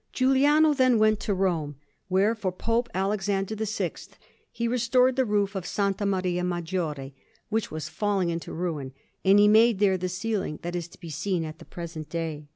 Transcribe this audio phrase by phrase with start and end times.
[0.11, 1.75] Giuliano then went to Rome,
[2.07, 3.91] where, for Pope Alexander VI,
[4.51, 5.77] he restored the roof of S.
[5.99, 7.13] Maria Maggiore,
[7.49, 8.93] which was falling into ruin;
[9.23, 12.47] and he made there the ceiling that is to be seen at the present day.